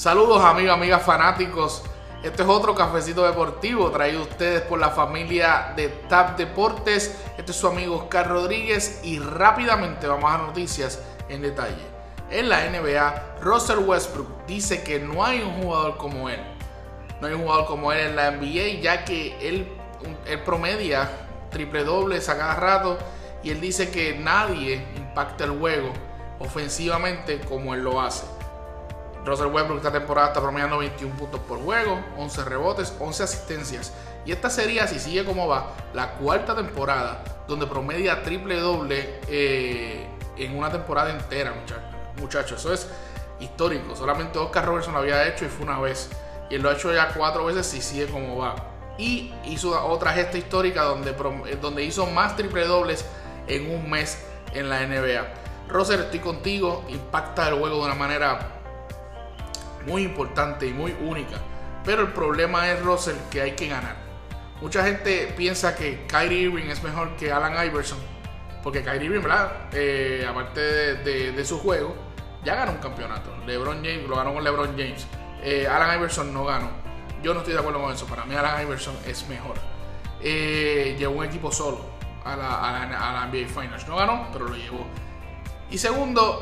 [0.00, 1.82] Saludos amigos, amigas fanáticos.
[2.22, 7.20] Este es otro cafecito deportivo traído a ustedes por la familia de TAP Deportes.
[7.36, 11.82] Este es su amigo Oscar Rodríguez y rápidamente vamos a noticias en detalle.
[12.30, 16.40] En la NBA, Russell Westbrook dice que no hay un jugador como él.
[17.20, 19.70] No hay un jugador como él en la NBA ya que él,
[20.24, 21.10] él promedia
[21.50, 22.96] triple dobles a cada rato
[23.42, 25.92] y él dice que nadie impacta el juego
[26.38, 28.39] ofensivamente como él lo hace.
[29.24, 33.92] Russell Westbrook esta temporada está promediando 21 puntos por juego, 11 rebotes, 11 asistencias.
[34.24, 40.06] Y esta sería, si sigue como va, la cuarta temporada donde promedia triple doble eh,
[40.36, 41.54] en una temporada entera,
[42.16, 42.60] muchachos.
[42.60, 42.88] Eso es
[43.40, 43.96] histórico.
[43.96, 46.10] Solamente Oscar Robertson lo había hecho y fue una vez.
[46.48, 48.54] Y él lo ha hecho ya cuatro veces si sigue como va.
[48.98, 51.12] Y hizo otra gesta histórica donde,
[51.60, 53.04] donde hizo más triple dobles
[53.46, 55.26] en un mes en la NBA.
[55.68, 56.84] Russell, estoy contigo.
[56.88, 58.59] Impacta el juego de una manera
[59.86, 61.38] muy importante y muy única.
[61.84, 63.96] Pero el problema es, Russell, que hay que ganar.
[64.60, 67.98] Mucha gente piensa que Kyrie Irving es mejor que Alan Iverson.
[68.62, 69.26] Porque Kyrie Irving.
[69.72, 71.96] Eh, aparte de, su juego,
[72.44, 73.34] ya ganó un campeonato.
[73.46, 75.06] LeBron James lo ganó con LeBron James.
[75.42, 76.68] Eh, Alan Iverson no ganó.
[77.22, 78.06] Yo no estoy de acuerdo con eso.
[78.06, 79.56] Para mí, Alan Iverson es mejor.
[80.20, 81.80] Eh, llevó un equipo solo
[82.24, 83.88] a la, a la, NBA Finals.
[83.88, 84.86] No ganó, pero lo llevó.
[85.70, 86.40] Y segundo,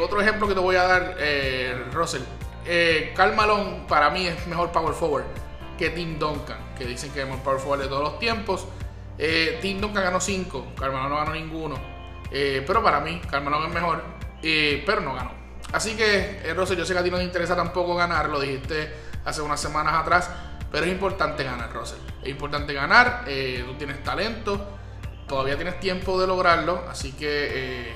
[0.00, 1.16] otro ejemplo que te voy a dar,
[1.92, 2.22] Russell
[2.66, 5.24] eh, Malone para mí es mejor power forward
[5.78, 8.66] que Tim Duncan, que dicen que es el mejor power forward de todos los tiempos.
[9.18, 11.76] Eh, Tim Duncan ganó 5, Karl Malone no ganó ninguno.
[12.30, 14.02] Eh, pero para mí, Karl Malone es mejor,
[14.42, 15.32] eh, pero no ganó.
[15.72, 18.92] Así que, Rosy, yo sé que a ti no te interesa tampoco ganar, lo dijiste
[19.24, 20.30] hace unas semanas atrás,
[20.70, 21.98] pero es importante ganar, Russell.
[22.22, 24.78] Es importante ganar, tú tienes talento,
[25.26, 27.94] todavía tienes tiempo de lograrlo, así que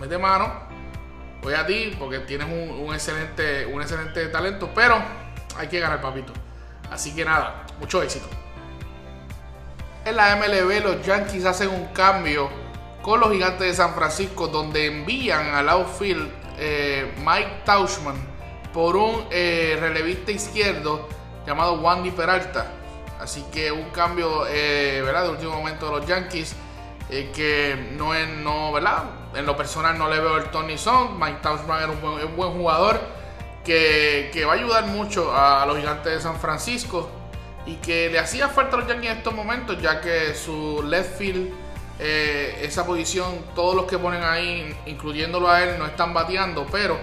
[0.00, 0.69] mete mano
[1.42, 5.02] voy a ti porque tienes un, excelente, un excelente talento, pero
[5.56, 6.32] hay que ganar, papito.
[6.90, 8.28] Así que nada, mucho éxito.
[10.04, 12.50] En la MLB, los Yankees hacen un cambio
[13.02, 18.16] con los gigantes de San Francisco, donde envían al outfield eh, Mike Tauchman
[18.72, 21.08] por un eh, relevista izquierdo
[21.46, 22.66] llamado Wandy Peralta.
[23.20, 25.24] Así que un cambio eh, ¿verdad?
[25.24, 26.54] de último momento de los Yankees
[27.10, 29.04] que no es, no, ¿verdad?
[29.34, 31.18] En lo personal no le veo el Tony Son.
[31.18, 33.00] Mike Townsend era un buen, buen jugador
[33.64, 37.10] que, va a ayudar mucho a los gigantes de San Francisco
[37.66, 41.18] y que le hacía falta a los Yankees en estos momentos, ya que su left
[41.18, 41.52] field,
[41.98, 46.98] eh, esa posición, todos los que ponen ahí, incluyéndolo a él, no están bateando, pero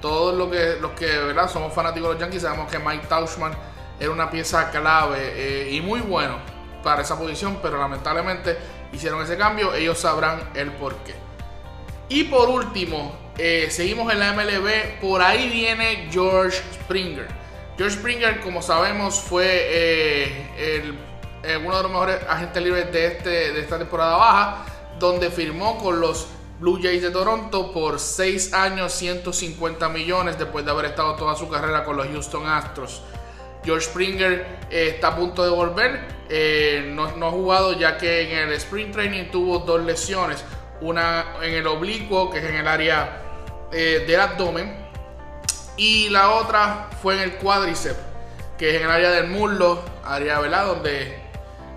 [0.00, 1.48] todos los que, los que ¿verdad?
[1.48, 3.52] somos fanáticos de los Yankees sabemos que Mike Tauchman
[4.00, 6.38] era una pieza clave eh, y muy bueno
[6.82, 8.58] para esa posición, pero lamentablemente
[8.92, 11.14] hicieron ese cambio, ellos sabrán el por qué.
[12.08, 17.26] Y por último, eh, seguimos en la MLB, por ahí viene George Springer.
[17.78, 20.92] George Springer, como sabemos, fue eh,
[21.42, 24.64] eh, uno de los mejores agentes libres de, este, de esta temporada baja,
[24.98, 26.28] donde firmó con los
[26.60, 31.48] Blue Jays de Toronto por 6 años, 150 millones, después de haber estado toda su
[31.48, 33.02] carrera con los Houston Astros.
[33.64, 36.00] George Springer está a punto de volver.
[36.94, 40.44] no, no, ha jugado ya que en el Spring Training tuvo dos lesiones
[40.82, 43.22] una en el oblicuo, que es en el área
[43.72, 44.76] eh, del abdomen,
[45.76, 47.98] y la otra fue en el cuádriceps,
[48.58, 51.22] que es en el área del muslo, área donde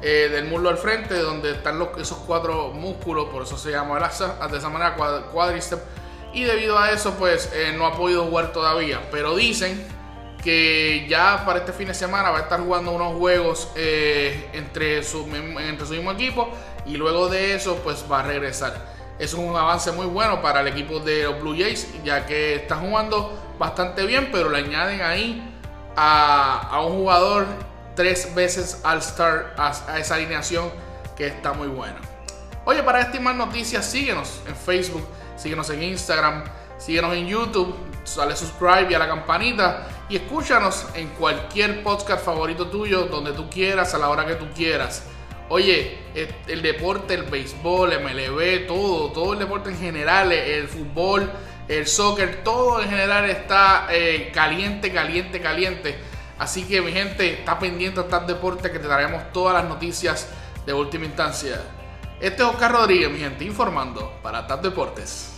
[0.01, 4.57] eh, del muslo al frente, donde están esos cuatro músculos, por eso se llama de
[4.57, 4.95] esa manera
[5.31, 5.81] cuádriceps.
[6.33, 9.01] Y debido a eso, pues eh, no ha podido jugar todavía.
[9.09, 9.87] Pero dicen
[10.45, 15.25] que ya para este fin de semana va a estar jugando unos juegos entre, su,
[15.35, 16.49] entre su mismo equipo
[16.85, 20.67] y luego de eso, pues va a regresar es un avance muy bueno para el
[20.67, 25.53] equipo de los Blue Jays, ya que está jugando bastante bien, pero le añaden ahí
[25.95, 27.45] a, un jugador
[27.95, 30.69] tres veces al star a, esa alineación
[31.15, 31.97] que está muy buena.
[32.65, 35.05] Oye, para estas más noticias, síguenos en Facebook,
[35.37, 36.43] síguenos en Instagram,
[36.77, 37.75] síguenos en YouTube,
[38.15, 43.49] dale subscribe y a la campanita y escúchanos en cualquier podcast favorito tuyo, donde tú
[43.49, 45.07] quieras, a la hora que tú quieras.
[45.49, 45.99] Oye,
[46.47, 51.31] el deporte, el béisbol, MLB, todo, todo el deporte en general, el fútbol,
[51.67, 55.95] el soccer, todo en general está eh, caliente, caliente, caliente.
[56.37, 60.29] Así que mi gente, está pendiente de TAP Deporte que te daremos todas las noticias
[60.65, 61.61] de última instancia.
[62.19, 65.34] Este es Oscar Rodríguez, mi gente, informando para TAP Deportes.